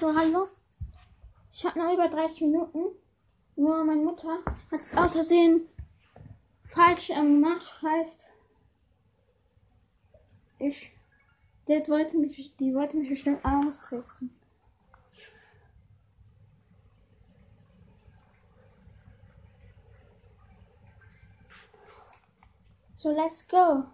So, 0.00 0.12
hallo. 0.12 0.48
Ich 1.52 1.64
habe 1.64 1.78
noch 1.78 1.92
über 1.92 2.08
30 2.08 2.40
Minuten. 2.40 2.96
Nur 3.54 3.84
meine 3.84 4.02
Mutter 4.02 4.38
hat 4.44 4.80
es 4.80 4.96
aus 4.96 5.12
Versehen 5.12 5.68
falsch 6.64 7.10
ähm, 7.10 7.40
gemacht. 7.40 7.80
Heißt, 7.80 8.32
ich. 10.58 10.90
Die 11.68 11.88
wollte 11.88 12.18
mich, 12.18 12.56
die 12.56 12.74
wollte 12.74 12.96
mich 12.96 13.08
bestimmt 13.08 13.44
austricksen. 13.44 14.34
So, 22.96 23.12
let's 23.12 23.46
go. 23.46 23.84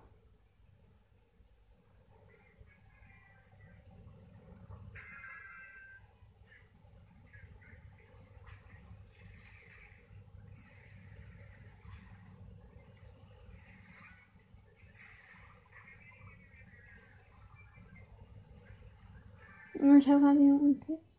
Ich 19.82 20.08
habe 20.08 20.20
gerade 20.20 20.38
jemanden. 20.38 20.82
Okay. 20.82 21.09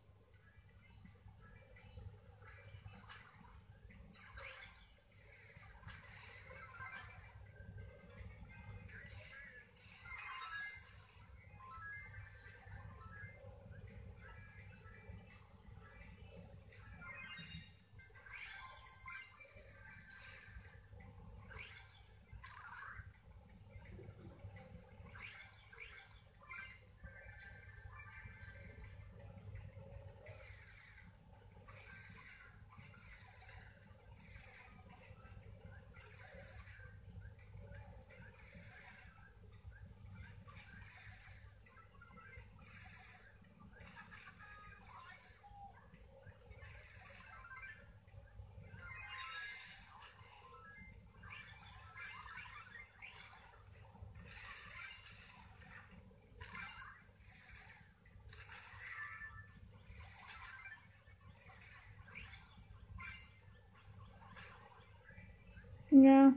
Ja. 65.92 66.34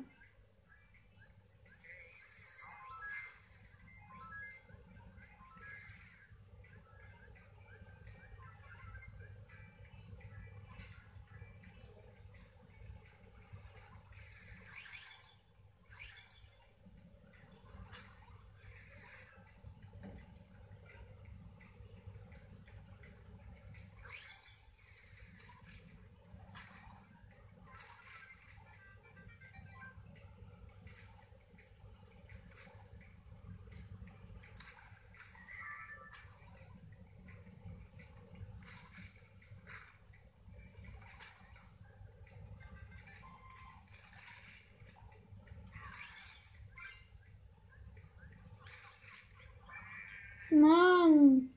Mann. 50.61 51.49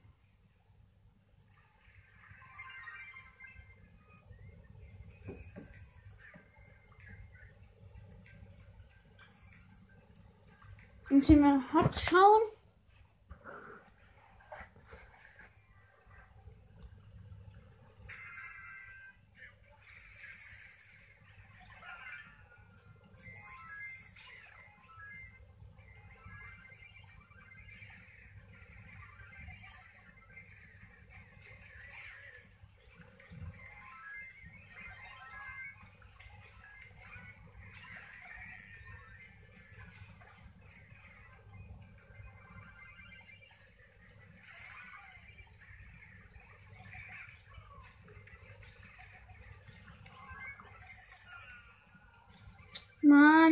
Und 11.10 11.24
sie 11.24 11.36
mal 11.36 11.60
schauen. 11.94 12.47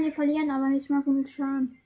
Wir 0.07 0.13
verlieren 0.13 0.51
aber 0.53 0.69
nicht 0.69 0.89
mal 0.89 1.03
gut 1.03 1.29
Schaden. 1.29 1.77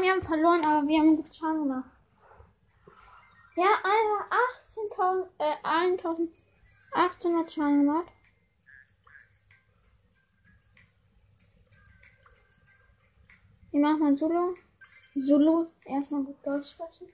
Mann, 0.00 0.06
wir 0.06 0.12
haben 0.12 0.22
verloren, 0.22 0.64
aber 0.64 0.86
wir 0.88 0.98
haben 0.98 1.16
gut 1.16 1.34
Schaden 1.34 1.64
gemacht. 1.64 1.90
Ja, 3.56 3.66
Alter, 3.84 4.30
18.000, 4.96 5.28
äh, 5.38 5.56
1.800 5.62 7.50
Schaden 7.50 7.84
gemacht. 7.84 8.08
Wir 13.70 13.80
machen 13.80 14.00
mal 14.00 14.16
Solo. 14.16 14.54
Solo. 15.14 15.66
Erstmal 15.84 16.24
gut 16.24 16.46
Deutsch 16.46 16.70
sprechen. 16.70 17.06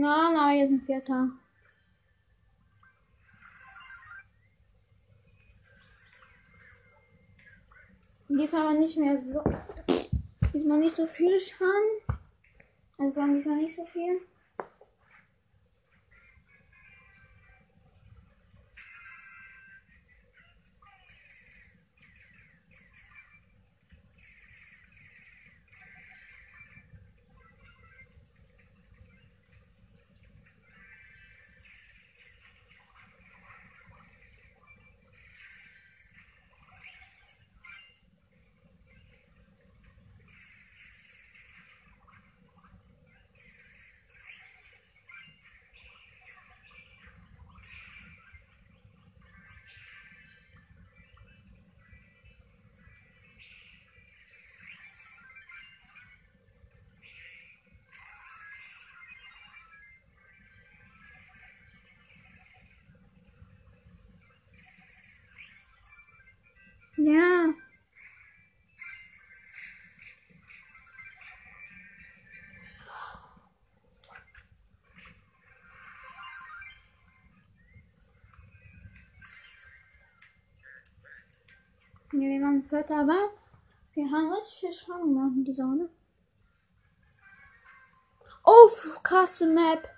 Na, 0.00 0.30
na, 0.32 0.54
jetzt 0.54 0.70
ein 0.72 0.80
Vierter. 0.80 1.28
Diesmal 8.30 8.62
aber 8.62 8.78
nicht 8.78 8.96
mehr 8.96 9.18
so. 9.18 9.44
Diesmal 10.54 10.78
nicht 10.78 10.96
so 10.96 11.06
viel 11.06 11.38
Schaden. 11.38 12.18
Also 12.96 13.26
diesmal 13.26 13.58
nicht 13.58 13.76
so 13.76 13.84
viel. 13.84 14.22
Ja, 82.12 82.18
wir 82.22 82.42
waren 82.42 82.60
Vierter, 82.60 83.02
aber 83.02 83.30
wir 83.94 84.10
haben 84.10 84.32
richtig 84.32 84.58
viel 84.58 84.72
Schaden 84.72 85.14
gemacht 85.14 85.32
in 85.36 85.44
dieser 85.44 85.64
Runde. 85.64 85.90
Oh, 88.44 88.68
krasse 89.04 89.46
Map. 89.54 89.88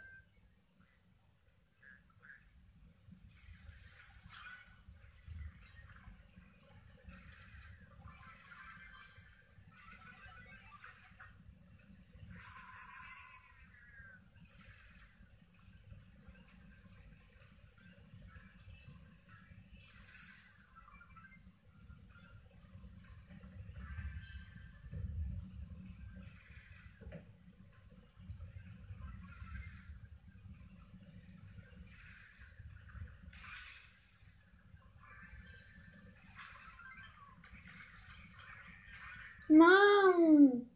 Mann! 39.52 40.66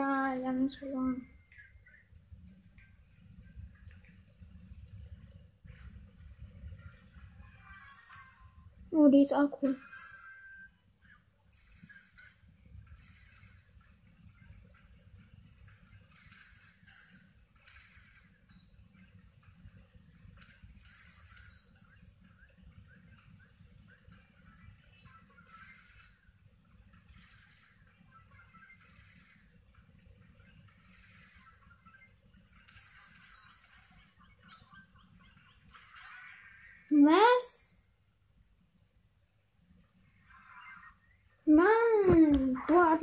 Egal, 0.00 0.40
wir 0.40 0.48
haben 0.48 0.70
verloren. 0.70 1.26
Oh, 8.92 9.08
die 9.08 9.20
ist 9.20 9.34
auch 9.34 9.50
cool. 9.60 9.76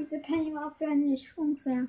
Diese 0.09 0.21
Penny 0.21 0.53
war 0.53 0.73
für 0.77 0.95
nicht 0.95 1.37
unfair. 1.37 1.85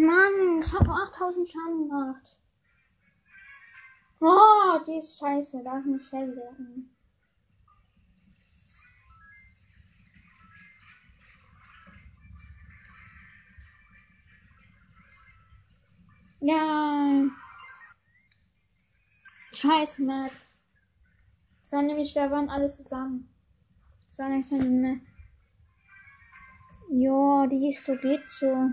Mann, 0.00 0.58
ich 0.58 0.72
habe 0.72 0.84
nur 0.84 1.02
8000 1.02 1.46
Schaden 1.46 1.88
gemacht. 1.88 2.38
Oh, 4.20 4.78
die 4.86 4.96
ist 4.96 5.18
scheiße. 5.18 5.62
Darf 5.62 5.84
nicht 5.84 6.04
schnell 6.04 6.34
werden. 6.36 6.96
Ja. 16.40 17.26
Scheiße, 19.52 20.02
Map. 20.02 20.32
Das 21.60 21.72
war 21.72 21.82
nämlich, 21.82 22.14
da 22.14 22.30
waren 22.30 22.48
alles 22.48 22.78
zusammen. 22.78 23.28
Das 24.06 24.18
war 24.18 24.28
nämlich 24.30 24.50
eine 24.52 24.70
Map. 24.70 25.00
Jo, 26.88 27.46
die 27.46 27.68
ist 27.68 27.84
so, 27.84 27.94
geht 27.96 28.28
so. 28.30 28.70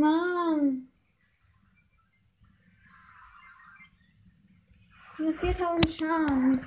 Mann. 0.00 0.88
Nur 5.18 5.32
4000 5.32 5.90
Schaden. 5.90 6.60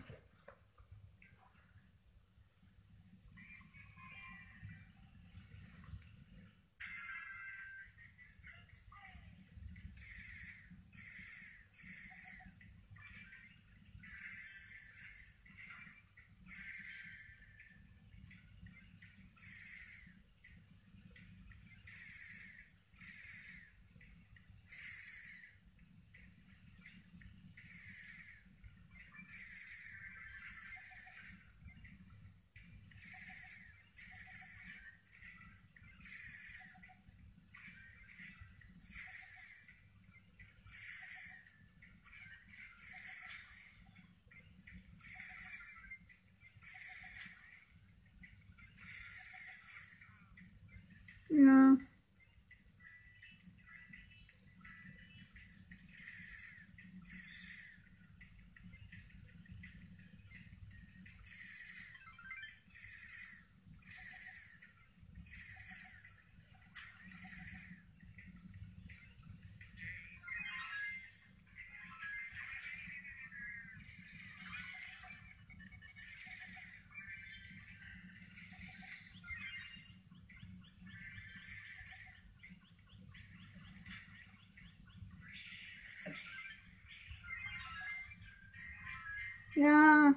Ja. 89.57 90.13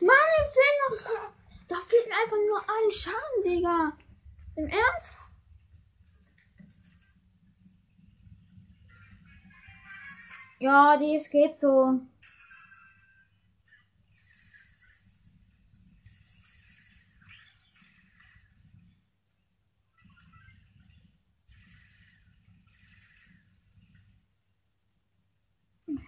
Mann, 0.00 0.26
mir 0.34 0.46
fehlen 0.52 0.80
noch. 0.90 1.32
Da 1.68 1.76
fehlt 1.80 2.06
mir 2.06 2.14
einfach 2.14 2.36
nur 2.36 2.60
ein 2.60 2.90
Schaden, 2.90 3.42
Digga. 3.42 3.96
Im 4.56 4.66
Ernst? 4.66 5.16
Ja, 10.58 10.98
die 10.98 11.16
es 11.16 11.30
geht 11.30 11.56
so. 11.56 11.98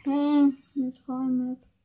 Okay, 0.00 0.52
jetzt 0.75 1.09
rein 1.09 1.37
mit. 1.50 1.77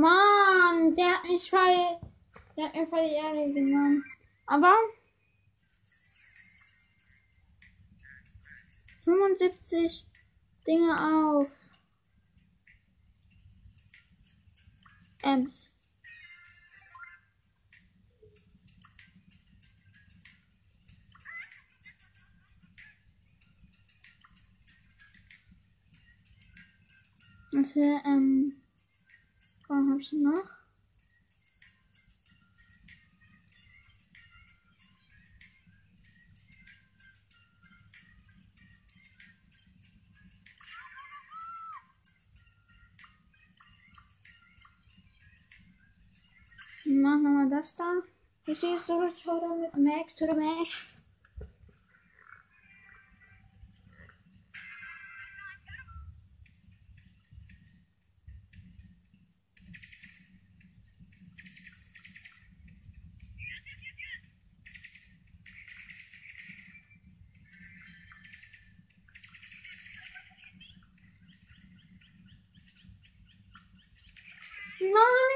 Mann, 0.00 0.94
der 0.96 1.14
hat 1.14 1.24
mich 1.24 1.50
voll, 1.50 2.00
der 2.56 2.64
hat 2.64 2.74
mir 2.74 2.86
voll 2.86 3.06
die 3.06 3.14
Erde 3.14 3.52
genommen. 3.52 4.04
Aber 4.46 4.74
75 9.04 10.06
Dinge 10.66 11.36
auf. 11.36 11.54
Ems. 15.22 15.70
Also, 27.52 27.80
ähm, 27.80 28.60
was 29.70 29.78
habe 29.78 30.00
ich 30.00 30.12
noch? 30.12 30.60
Machen 46.86 47.22
wir 47.22 47.56
das 47.56 47.76
da. 47.76 48.02
Hier 48.44 48.54
steht 48.54 48.80
so 48.80 49.00
das 49.00 49.20
Shoulder 49.20 49.54
mit 49.54 49.76
Max 49.76 50.16
the 50.16 50.26
Mash. 50.26 51.00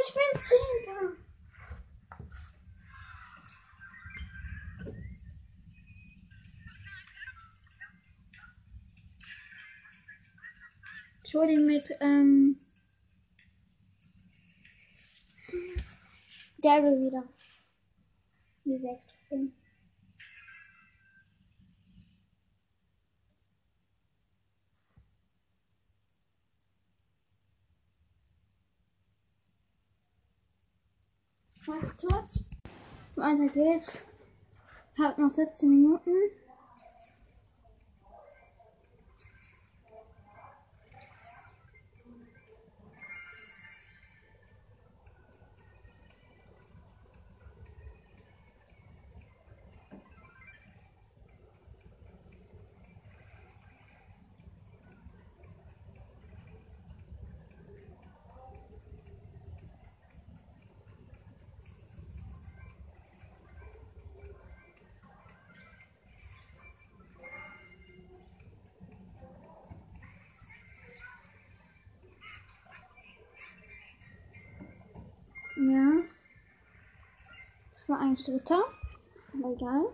Ich 0.06 0.14
bin 0.14 0.40
Zehnter. 0.40 1.16
Ich 11.24 11.34
hole 11.34 11.52
ihn 11.52 11.64
mit 11.64 11.90
ähm, 12.00 12.58
Daryl 16.58 17.06
wieder. 17.06 17.24
Die 18.64 18.78
sechs 18.78 19.06
Trophäen. 19.06 19.63
Kurz. 31.92 32.44
Weiter 33.16 33.46
geht's. 33.52 33.98
Hab 34.98 35.18
noch 35.18 35.30
17 35.30 35.68
Minuten. 35.68 36.14
Ja. 75.66 76.02
Das 77.72 77.88
war 77.88 78.00
ein 78.00 78.14
Dritter. 78.16 78.64
Aber 79.32 79.52
egal. 79.54 79.84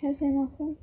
Can 0.00 0.10
I 0.10 0.12
say 0.12 0.26
nothing? 0.28 0.76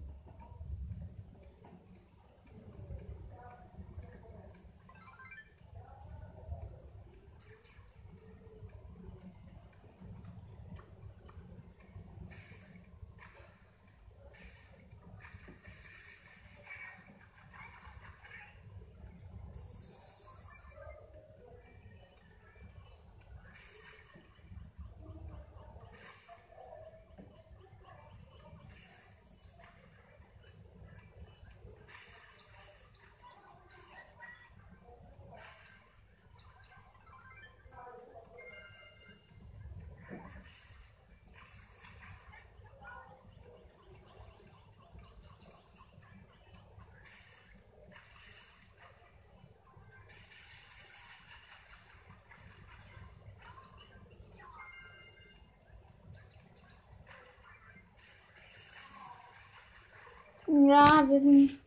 Ja, 60.65 61.07
wir 61.07 61.21
sind 61.21 61.59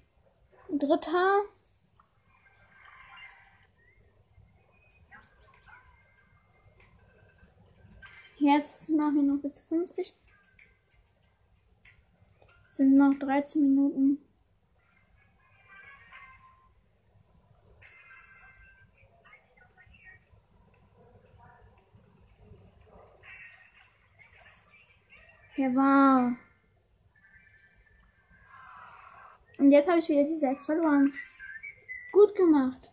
Dritter. 0.69 1.43
Jetzt 8.39 8.91
machen 8.91 9.15
wir 9.15 9.23
noch 9.23 9.41
bis 9.41 9.61
50. 9.61 10.13
Sind 12.71 12.95
noch 12.95 13.15
13 13.15 13.63
Minuten. 13.63 14.19
Ja, 25.57 25.69
wow. 25.77 26.50
Und 29.71 29.75
jetzt 29.75 29.89
habe 29.89 30.01
ich 30.01 30.09
wieder 30.09 30.25
die 30.25 30.35
6 30.35 30.65
verloren. 30.67 31.13
Gut 32.11 32.35
gemacht. 32.35 32.91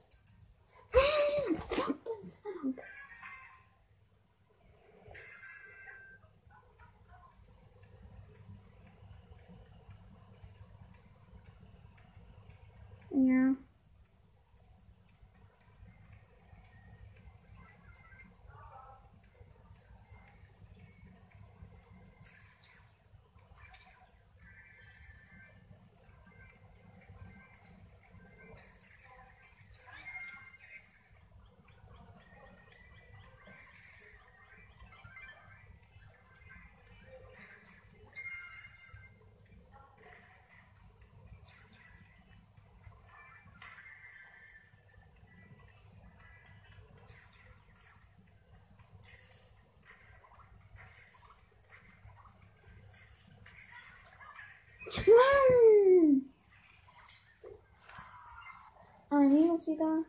Wieder. 59.67 60.03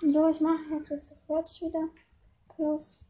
So, 0.00 0.28
ich 0.28 0.40
mache 0.40 0.62
jetzt 0.70 0.90
das 0.90 1.16
Watch 1.28 1.62
wieder. 1.62 1.88
Plus. 2.54 3.06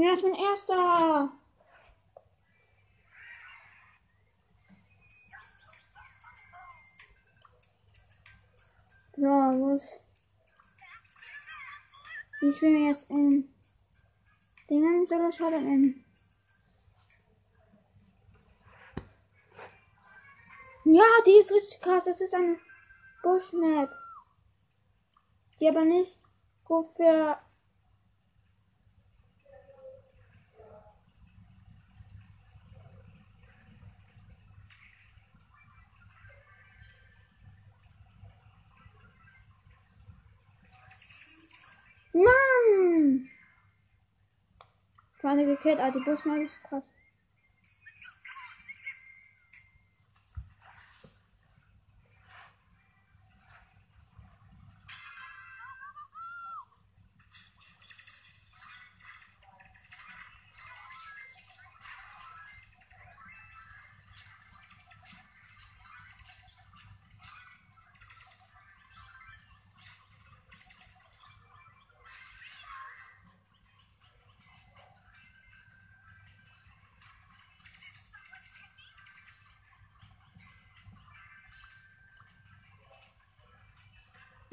Ja, 0.00 0.14
ist 0.14 0.22
mein 0.22 0.34
Erster. 0.34 1.30
So, 9.14 9.26
was? 9.26 10.00
Ich 12.40 12.60
bin 12.60 12.86
jetzt 12.86 13.10
in 13.10 13.52
Dingen 14.70 15.04
sogar 15.04 15.30
schaden 15.32 15.68
in. 15.68 16.04
Ja, 20.84 21.04
die 21.26 21.40
ist 21.40 21.52
richtig 21.52 21.82
krass. 21.82 22.06
Das 22.06 22.22
ist 22.22 22.32
eine 22.32 22.58
Bushmap. 23.22 23.90
Die 25.60 25.68
aber 25.68 25.84
nicht 25.84 26.18
gut 26.64 26.88
für 26.88 27.38
War 45.30 45.36
gekillt, 45.36 45.78
aber 45.78 45.92
die 45.92 46.04
Busmap 46.04 46.38
ist 46.38 46.60
krass. 46.64 46.82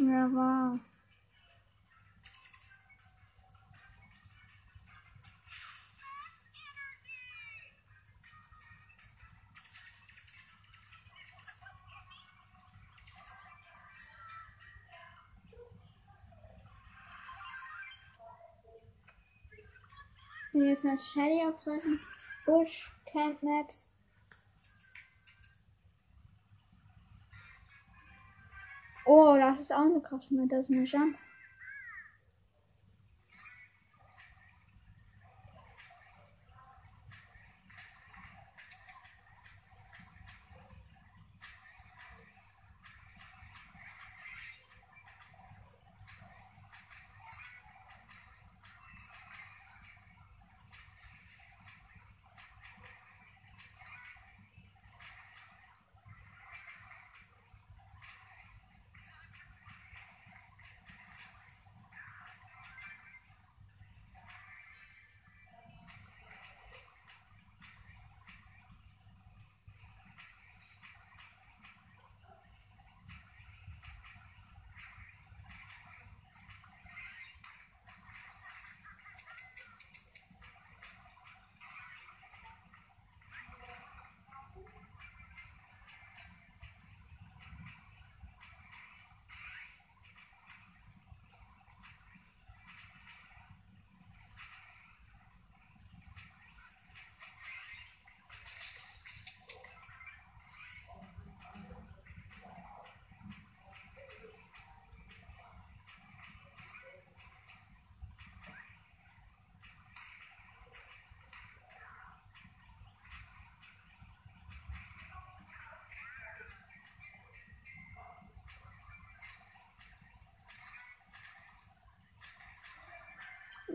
Ich 0.08 0.14
bin 20.54 20.70
jetzt 20.70 20.86
mal 20.86 20.98
Shelly 20.98 21.46
auf 21.46 21.62
solchen 21.62 22.00
Bush 22.46 22.90
Camp 23.12 23.44
Maps. 23.44 23.92
Oh, 29.08 29.38
das 29.38 29.62
ist 29.62 29.74
auch 29.74 29.86
eine 29.86 30.02
Kraftmap, 30.02 30.50
das 30.50 30.70
ist 30.70 30.78
eine 30.78 30.86
Jump. 30.86 31.16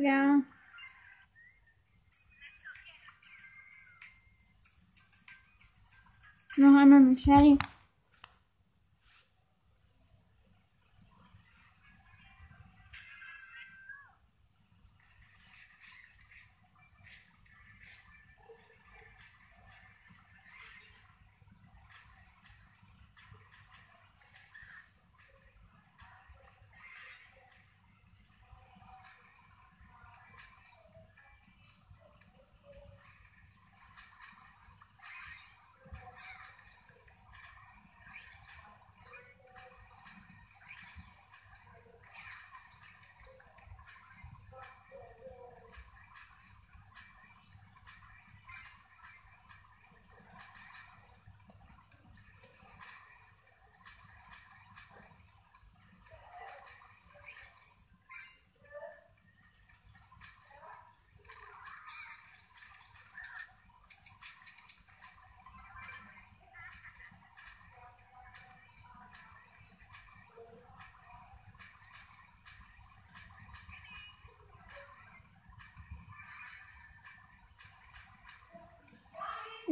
Ja. 0.02 0.42
Noch 6.56 6.76
einmal 6.80 7.00
mit 7.00 7.20
Shelly. 7.20 7.56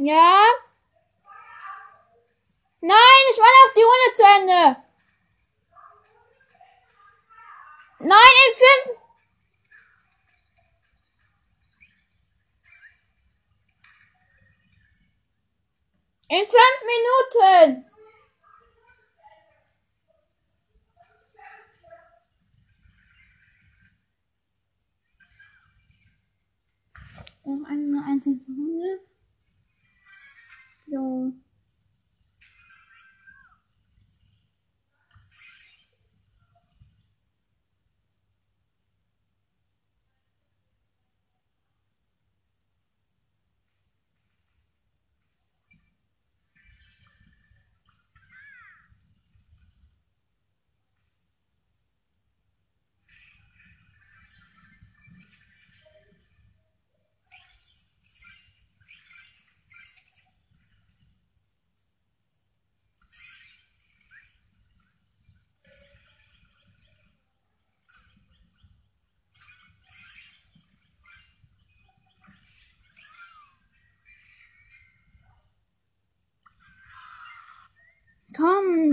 Ja? 0.03 0.43
Nein, 2.81 3.23
ich 3.29 3.37
meine 3.37 3.57
auch 3.63 3.73
die 3.75 3.83
Runde 3.83 4.13
zu 4.15 4.23
Ende. 4.23 4.77
Nein, 7.99 8.35
in 8.47 8.53
fünf. 8.57 8.97
In 16.29 16.45
fünf 16.47 16.83
Minuten. 16.85 17.91
13. 28.21 28.39
Runde. 28.47 28.99
So. 30.87 31.33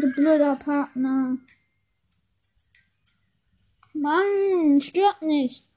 Du 0.01 0.13
blöder 0.13 0.55
Partner. 0.55 1.37
Mann, 3.95 4.81
stört 4.81 5.23
nicht. 5.23 5.68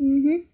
Mm-hmm. 0.00 0.49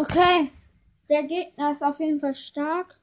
Okay. 0.00 0.50
Der 1.10 1.24
Gegner 1.24 1.72
ist 1.72 1.82
auf 1.82 2.00
jeden 2.00 2.20
Fall 2.20 2.34
stark. 2.34 2.99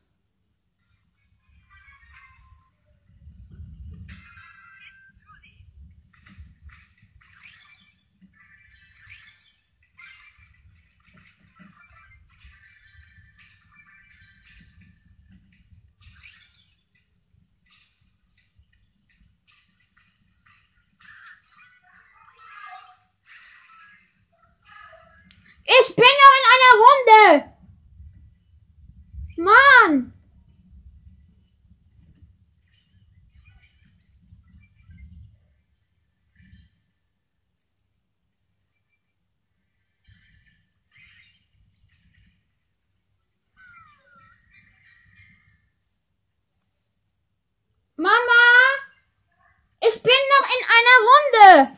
In 50.56 50.62
einer 50.76 50.98
Runde. 51.08 51.78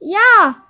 Ja. 0.00 0.69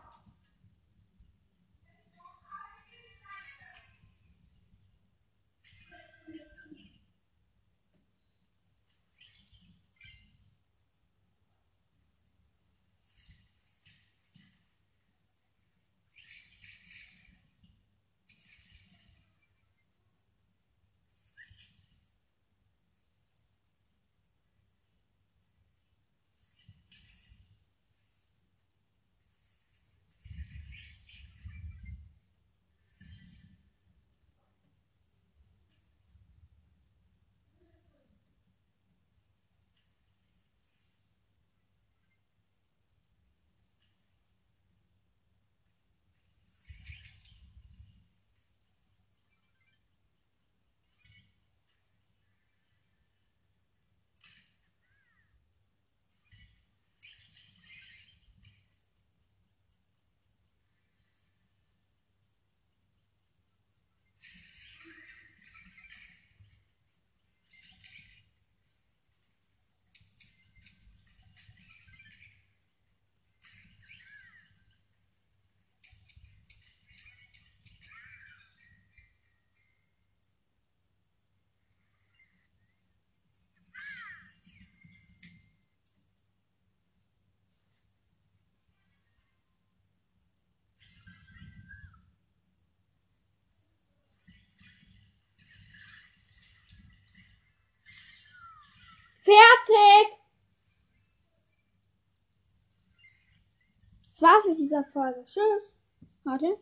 Fertig. 99.30 100.18
Das 104.10 104.22
war's 104.22 104.46
mit 104.46 104.58
dieser 104.58 104.84
Folge. 104.84 105.24
Tschüss. 105.24 105.80
Warte. 106.24 106.58